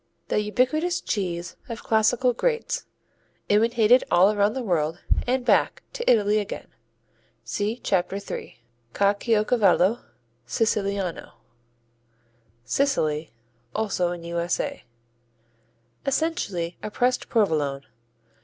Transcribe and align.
The 0.29 0.39
ubiquitous 0.39 0.99
cheese 0.99 1.57
of 1.69 1.83
classical 1.83 2.33
greats, 2.33 2.87
imitated 3.49 4.03
all 4.09 4.31
around 4.33 4.53
the 4.53 4.63
world 4.63 4.99
and 5.27 5.45
back 5.45 5.83
to 5.93 6.09
Italy 6.11 6.39
again. 6.39 6.65
See 7.45 7.77
Chapter 7.83 8.17
3. 8.19 8.57
Caciocavallo 8.95 9.99
Siciliano 10.47 11.33
Sicily, 12.65 13.29
also 13.75 14.11
in 14.11 14.23
U.S.A. 14.23 14.83
Essentially 16.07 16.79
a 16.81 16.89
pressed 16.89 17.29
Provolone. 17.29 17.85